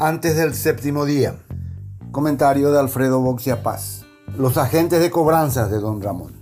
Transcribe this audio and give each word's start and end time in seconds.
Antes 0.00 0.36
del 0.36 0.54
séptimo 0.54 1.06
día. 1.06 1.34
Comentario 2.12 2.70
de 2.70 2.78
Alfredo 2.78 3.18
Boxia 3.18 3.64
Paz. 3.64 4.04
Los 4.36 4.56
agentes 4.56 5.00
de 5.00 5.10
cobranzas 5.10 5.72
de 5.72 5.80
don 5.80 6.00
Ramón. 6.00 6.34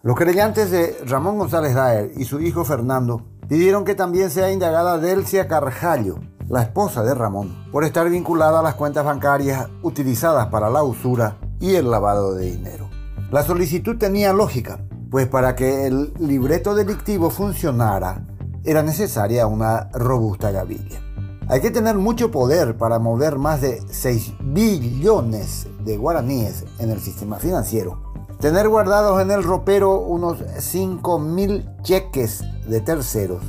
Los 0.00 0.16
creyentes 0.16 0.70
de 0.70 0.96
Ramón 1.04 1.36
González 1.36 1.74
Daer 1.74 2.12
y 2.16 2.24
su 2.24 2.40
hijo 2.40 2.64
Fernando 2.64 3.26
pidieron 3.46 3.84
que 3.84 3.94
también 3.94 4.30
sea 4.30 4.50
indagada 4.50 4.96
Delcia 4.96 5.48
Carjallo, 5.48 6.20
la 6.48 6.62
esposa 6.62 7.02
de 7.02 7.12
Ramón, 7.12 7.66
por 7.70 7.84
estar 7.84 8.08
vinculada 8.08 8.60
a 8.60 8.62
las 8.62 8.76
cuentas 8.76 9.04
bancarias 9.04 9.68
utilizadas 9.82 10.46
para 10.46 10.70
la 10.70 10.82
usura 10.82 11.36
y 11.60 11.74
el 11.74 11.90
lavado 11.90 12.32
de 12.36 12.46
dinero. 12.46 12.88
La 13.30 13.42
solicitud 13.42 13.98
tenía 13.98 14.32
lógica, 14.32 14.80
pues 15.10 15.26
para 15.26 15.54
que 15.56 15.86
el 15.86 16.14
libreto 16.18 16.74
delictivo 16.74 17.28
funcionara 17.28 18.24
era 18.64 18.82
necesaria 18.82 19.46
una 19.46 19.90
robusta 19.92 20.50
gavilla. 20.50 21.02
Hay 21.50 21.62
que 21.62 21.70
tener 21.70 21.96
mucho 21.96 22.30
poder 22.30 22.76
para 22.76 22.98
mover 22.98 23.38
más 23.38 23.62
de 23.62 23.82
6 23.90 24.34
billones 24.38 25.66
de 25.82 25.96
guaraníes 25.96 26.66
en 26.78 26.90
el 26.90 27.00
sistema 27.00 27.38
financiero. 27.38 28.02
Tener 28.38 28.68
guardados 28.68 29.22
en 29.22 29.30
el 29.30 29.42
ropero 29.42 29.98
unos 29.98 30.44
5 30.58 31.18
mil 31.18 31.66
cheques 31.82 32.44
de 32.68 32.82
terceros. 32.82 33.42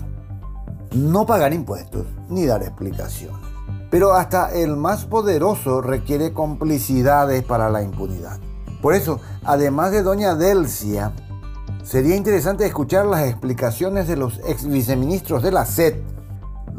No 0.94 1.25
pagar 1.25 1.53
impuestos 1.53 2.05
ni 2.30 2.45
dar 2.45 2.63
explicaciones. 2.63 3.41
Pero 3.91 4.13
hasta 4.13 4.50
el 4.53 4.77
más 4.77 5.03
poderoso 5.03 5.81
requiere 5.81 6.31
complicidades 6.31 7.44
para 7.44 7.70
la 7.70 7.84
impunidad. 7.84 8.39
Por 8.81 8.94
eso, 8.94 9.20
además 9.44 9.91
de 9.91 10.03
doña 10.03 10.36
Delcia, 10.36 11.11
sería 11.84 12.16
interesante 12.16 12.66
escuchar 12.66 13.05
las 13.08 13.27
explicaciones 13.27 14.08
de 14.08 14.16
los 14.16 14.39
ex 14.47 14.66
viceministros 14.66 15.44
de 15.44 15.52
la 15.52 15.66
SED 15.66 15.95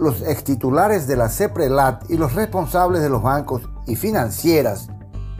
los 0.01 0.23
extitulares 0.23 1.07
de 1.07 1.17
la 1.17 1.29
CEPRELAT 1.29 2.11
y 2.11 2.17
los 2.17 2.35
responsables 2.35 3.03
de 3.03 3.11
los 3.11 3.23
bancos 3.23 3.69
y 3.87 3.97
financieras 3.97 4.89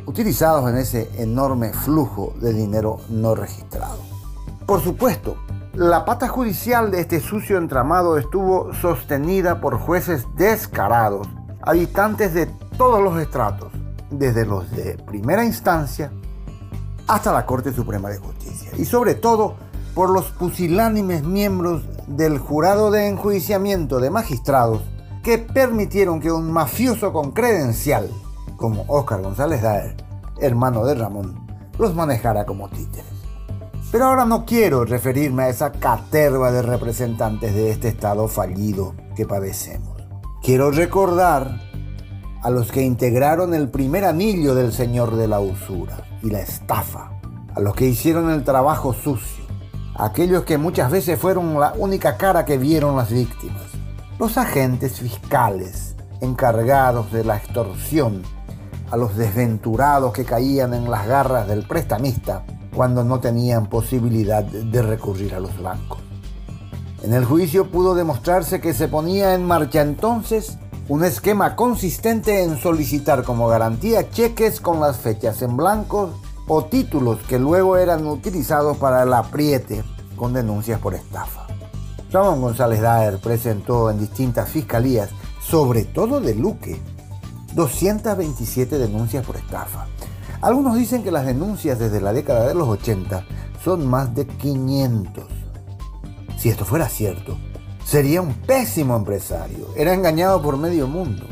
utilizados 0.07 0.69
en 0.69 0.77
ese 0.77 1.11
enorme 1.17 1.73
flujo 1.73 2.35
de 2.41 2.53
dinero 2.53 3.01
no 3.09 3.35
registrado. 3.35 3.99
Por 4.67 4.83
supuesto, 4.83 5.37
la 5.75 6.05
pata 6.05 6.29
judicial 6.29 6.91
de 6.91 7.01
este 7.01 7.21
sucio 7.21 7.57
entramado 7.57 8.19
estuvo 8.19 8.75
sostenida 8.75 9.63
por 9.63 9.79
jueces 9.79 10.27
descarados, 10.37 11.27
habitantes 11.63 12.35
de 12.35 12.47
todos 12.77 13.03
los 13.03 13.19
estratos, 13.19 13.73
desde 14.11 14.45
los 14.45 14.71
de 14.73 14.99
primera 15.07 15.45
instancia 15.45 16.13
hasta 17.07 17.33
la 17.33 17.47
Corte 17.47 17.73
Suprema 17.73 18.11
de 18.11 18.19
Justicia, 18.19 18.73
y 18.77 18.85
sobre 18.85 19.15
todo 19.15 19.55
por 19.95 20.11
los 20.11 20.27
pusilánimes 20.33 21.25
miembros 21.25 21.83
del 22.11 22.39
jurado 22.39 22.91
de 22.91 23.07
enjuiciamiento 23.07 24.01
de 24.01 24.11
magistrados 24.11 24.83
que 25.23 25.39
permitieron 25.39 26.19
que 26.19 26.33
un 26.33 26.51
mafioso 26.51 27.13
con 27.13 27.31
credencial, 27.31 28.11
como 28.57 28.85
Óscar 28.89 29.23
González 29.23 29.63
Daer, 29.63 29.97
hermano 30.41 30.85
de 30.85 30.97
Ramón, 30.97 31.47
los 31.79 31.95
manejara 31.95 32.47
como 32.47 32.69
títeres. 32.69 33.07
Pero 33.93 34.07
ahora 34.07 34.25
no 34.25 34.45
quiero 34.45 34.85
referirme 34.85 35.45
a 35.45 35.49
esa 35.51 35.71
caterva 35.71 36.51
de 36.51 36.63
representantes 36.63 37.55
de 37.55 37.71
este 37.71 37.89
Estado 37.89 38.27
fallido 38.27 38.95
que 39.15 39.27
padecemos. 39.27 39.97
Quiero 40.43 40.73
recordar 40.73 41.61
a 42.43 42.51
los 42.51 42.73
que 42.73 42.83
integraron 42.83 43.55
el 43.55 43.69
primer 43.69 44.05
anillo 44.05 44.55
del 44.55 44.73
Señor 44.73 45.15
de 45.15 45.29
la 45.29 45.39
Usura 45.39 46.05
y 46.23 46.31
la 46.31 46.41
estafa, 46.41 47.13
a 47.55 47.61
los 47.61 47.75
que 47.75 47.87
hicieron 47.87 48.31
el 48.31 48.43
trabajo 48.43 48.95
sucio 48.95 49.40
aquellos 50.05 50.45
que 50.45 50.59
muchas 50.59 50.91
veces 50.91 51.19
fueron 51.19 51.61
la 51.61 51.75
única 51.77 52.17
cara 52.17 52.45
que 52.45 52.57
vieron 52.57 52.97
las 52.97 53.11
víctimas, 53.11 53.65
los 54.19 54.39
agentes 54.39 54.99
fiscales 54.99 55.95
encargados 56.21 57.13
de 57.13 57.25
la 57.25 57.37
extorsión 57.37 58.23
a 58.91 58.97
los 58.97 59.17
desventurados 59.17 60.13
que 60.13 60.25
caían 60.25 60.75
en 60.75 60.91
las 60.91 61.07
garras 61.07 61.47
del 61.47 61.67
prestamista 61.67 62.45
cuando 62.75 63.05
no 63.05 63.21
tenían 63.21 63.67
posibilidad 63.67 64.43
de 64.43 64.83
recurrir 64.83 65.35
a 65.35 65.41
los 65.41 65.61
bancos. 65.61 65.99
En 67.03 67.13
el 67.13 67.25
juicio 67.25 67.71
pudo 67.71 67.95
demostrarse 67.95 68.61
que 68.61 68.75
se 68.75 68.89
ponía 68.89 69.35
en 69.35 69.45
marcha 69.45 69.81
entonces 69.81 70.59
un 70.89 71.05
esquema 71.05 71.57
consistente 71.57 72.43
en 72.43 72.59
solicitar 72.59 73.23
como 73.23 73.49
garantía 73.49 74.11
cheques 74.11 74.61
con 74.61 74.81
las 74.81 74.99
fechas 74.99 75.41
en 75.43 75.57
blanco 75.57 76.11
o 76.53 76.65
títulos 76.65 77.21
que 77.29 77.39
luego 77.39 77.77
eran 77.77 78.05
utilizados 78.09 78.77
para 78.79 79.05
el 79.05 79.13
apriete 79.13 79.85
con 80.17 80.33
denuncias 80.33 80.81
por 80.81 80.95
estafa. 80.95 81.47
Ramón 82.11 82.41
González 82.41 82.81
Daer 82.81 83.21
presentó 83.21 83.89
en 83.89 84.01
distintas 84.01 84.49
fiscalías, 84.49 85.11
sobre 85.41 85.85
todo 85.85 86.21
de 86.21 86.35
Luque, 86.35 86.83
227 87.55 88.79
denuncias 88.79 89.25
por 89.25 89.37
estafa. 89.37 89.87
Algunos 90.41 90.75
dicen 90.75 91.05
que 91.05 91.13
las 91.13 91.25
denuncias 91.25 91.79
desde 91.79 92.01
la 92.01 92.13
década 92.13 92.49
de 92.49 92.55
los 92.55 92.67
80 92.67 93.25
son 93.63 93.87
más 93.87 94.13
de 94.17 94.27
500. 94.27 95.23
Si 96.37 96.49
esto 96.49 96.65
fuera 96.65 96.89
cierto, 96.89 97.39
sería 97.85 98.23
un 98.23 98.35
pésimo 98.35 98.97
empresario. 98.97 99.69
Era 99.77 99.95
engañado 99.95 100.43
por 100.43 100.57
medio 100.57 100.89
mundo. 100.89 101.27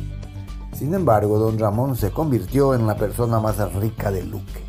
Sin 0.74 0.94
embargo, 0.94 1.40
don 1.40 1.58
Ramón 1.58 1.96
se 1.96 2.12
convirtió 2.12 2.72
en 2.72 2.86
la 2.86 2.94
persona 2.94 3.40
más 3.40 3.58
rica 3.74 4.12
de 4.12 4.22
Luque. 4.22 4.67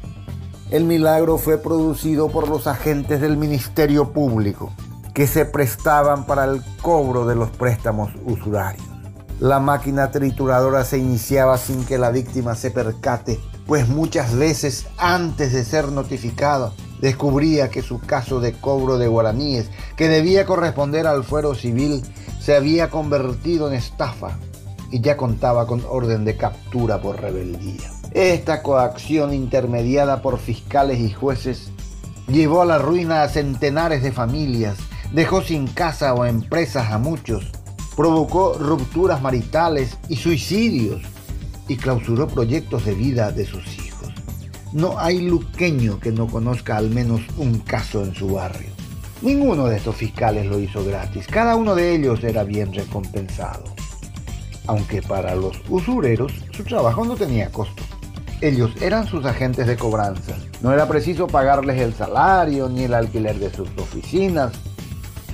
El 0.71 0.83
milagro 0.83 1.39
fue 1.39 1.57
producido 1.57 2.29
por 2.29 2.47
los 2.47 2.67
agentes 2.67 3.19
del 3.21 3.37
Ministerio 3.37 4.13
Público 4.13 4.71
que 5.15 5.25
se 5.25 5.45
prestaban 5.45 6.27
para 6.27 6.43
el 6.43 6.61
cobro 6.79 7.25
de 7.25 7.35
los 7.35 7.49
préstamos 7.49 8.11
usurarios. 8.23 8.85
La 9.39 9.59
máquina 9.59 10.11
trituradora 10.11 10.85
se 10.85 10.99
iniciaba 10.99 11.57
sin 11.57 11.85
que 11.85 11.97
la 11.97 12.11
víctima 12.11 12.53
se 12.53 12.69
percate, 12.69 13.39
pues 13.65 13.87
muchas 13.87 14.35
veces 14.35 14.85
antes 14.99 15.53
de 15.53 15.65
ser 15.65 15.91
notificado 15.91 16.75
descubría 17.01 17.69
que 17.69 17.81
su 17.81 17.99
caso 17.99 18.39
de 18.39 18.53
cobro 18.53 18.99
de 18.99 19.07
guaraníes, 19.07 19.71
que 19.97 20.07
debía 20.07 20.45
corresponder 20.45 21.07
al 21.07 21.23
fuero 21.23 21.55
civil, 21.55 22.03
se 22.39 22.55
había 22.55 22.91
convertido 22.91 23.69
en 23.69 23.73
estafa 23.73 24.37
y 24.91 25.01
ya 25.01 25.17
contaba 25.17 25.65
con 25.65 25.83
orden 25.89 26.25
de 26.25 26.37
captura 26.37 27.01
por 27.01 27.19
rebeldía. 27.19 27.98
Esta 28.13 28.63
coacción 28.63 29.35
intermediada 29.35 30.23
por 30.23 30.39
fiscales 30.39 30.99
y 30.99 31.11
jueces 31.11 31.71
llevó 32.27 32.63
a 32.63 32.65
la 32.65 32.79
ruina 32.79 33.21
a 33.21 33.29
centenares 33.29 34.01
de 34.01 34.11
familias, 34.11 34.77
dejó 35.13 35.43
sin 35.43 35.67
casa 35.67 36.15
o 36.15 36.25
empresas 36.25 36.91
a 36.91 36.97
muchos, 36.97 37.51
provocó 37.95 38.53
rupturas 38.53 39.21
maritales 39.21 39.97
y 40.07 40.15
suicidios 40.15 41.01
y 41.67 41.77
clausuró 41.77 42.27
proyectos 42.27 42.83
de 42.85 42.95
vida 42.95 43.31
de 43.31 43.45
sus 43.45 43.65
hijos. 43.77 44.09
No 44.73 44.97
hay 44.97 45.21
luqueño 45.21 45.99
que 45.99 46.11
no 46.11 46.25
conozca 46.25 46.77
al 46.77 46.89
menos 46.89 47.21
un 47.37 47.59
caso 47.59 48.03
en 48.03 48.15
su 48.15 48.29
barrio. 48.33 48.69
Ninguno 49.21 49.67
de 49.67 49.77
estos 49.77 49.95
fiscales 49.95 50.47
lo 50.47 50.59
hizo 50.59 50.83
gratis, 50.83 51.27
cada 51.27 51.55
uno 51.55 51.75
de 51.75 51.93
ellos 51.93 52.23
era 52.23 52.43
bien 52.43 52.73
recompensado. 52.73 53.65
Aunque 54.65 55.03
para 55.03 55.35
los 55.35 55.61
usureros 55.69 56.31
su 56.51 56.63
trabajo 56.63 57.05
no 57.05 57.15
tenía 57.15 57.51
costo. 57.51 57.83
Ellos 58.41 58.71
eran 58.81 59.05
sus 59.05 59.25
agentes 59.25 59.67
de 59.67 59.75
cobranza. 59.75 60.33
No 60.61 60.71
era 60.71 60.87
preciso 60.87 61.27
pagarles 61.27 61.81
el 61.81 61.93
salario, 61.93 62.69
ni 62.69 62.83
el 62.83 62.93
alquiler 62.93 63.37
de 63.37 63.51
sus 63.51 63.67
oficinas, 63.77 64.53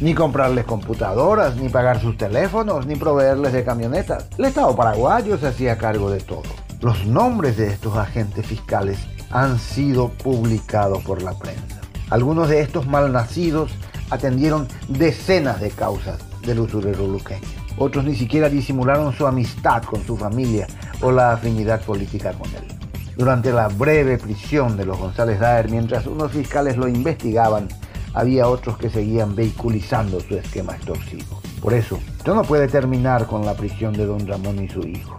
ni 0.02 0.16
comprarles 0.16 0.66
computadoras, 0.66 1.56
ni 1.56 1.70
pagar 1.70 2.02
sus 2.02 2.18
teléfonos, 2.18 2.88
ni 2.88 2.96
proveerles 2.96 3.54
de 3.54 3.64
camionetas. 3.64 4.26
El 4.40 4.46
Estado 4.46 4.76
paraguayo 4.76 5.38
se 5.38 5.48
hacía 5.48 5.78
cargo 5.78 6.10
de 6.10 6.20
todo. 6.20 6.42
Los 6.82 7.06
nombres 7.06 7.58
de 7.58 7.68
estos 7.68 7.96
agentes 7.96 8.44
fiscales 8.44 8.98
han 9.30 9.60
sido 9.60 10.10
publicados 10.10 11.04
por 11.04 11.22
la 11.22 11.38
prensa. 11.38 11.82
Algunos 12.10 12.50
de 12.50 12.62
estos 12.62 12.88
malnacidos 12.88 13.72
atendieron 14.10 14.68
decenas 14.88 15.62
de 15.62 15.70
causas 15.70 16.18
del 16.42 16.60
usurero 16.60 17.06
luqueño. 17.06 17.48
Otros 17.78 18.04
ni 18.04 18.16
siquiera 18.16 18.50
disimularon 18.50 19.14
su 19.14 19.28
amistad 19.28 19.84
con 19.84 20.04
su 20.04 20.18
familia 20.18 20.66
o 21.02 21.12
la 21.12 21.34
afinidad 21.34 21.82
política 21.82 22.34
con 22.34 22.48
él 22.56 22.85
durante 23.18 23.52
la 23.52 23.68
breve 23.68 24.18
prisión 24.18 24.78
de 24.78 24.86
los 24.86 24.98
González 24.98 25.40
Daer, 25.40 25.70
mientras 25.70 26.06
unos 26.08 26.32
fiscales 26.32 26.78
lo 26.78 26.88
investigaban, 26.88 27.68
había 28.14 28.48
otros 28.48 28.78
que 28.78 28.90
seguían 28.90 29.36
vehiculizando 29.36 30.20
su 30.20 30.36
esquema 30.36 30.76
extorsivo. 30.76 31.42
Por 31.62 31.74
eso, 31.74 32.00
esto 32.18 32.36
no 32.36 32.44
puede 32.44 32.68
terminar 32.68 33.28
con 33.28 33.46
la 33.46 33.56
prisión 33.56 33.94
de 33.94 34.06
don 34.06 34.28
Ramón 34.28 34.64
y 34.64 34.70
su 34.70 34.82
hijo. 34.82 35.18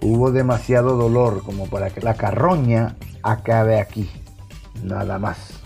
Hubo 0.00 0.32
demasiado 0.32 0.96
dolor 0.96 1.42
como 1.44 1.66
para 1.66 1.90
que 1.90 2.00
la 2.00 2.14
carroña 2.14 2.96
acabe 3.22 3.80
aquí. 3.80 4.10
Nada 4.82 5.18
más. 5.18 5.61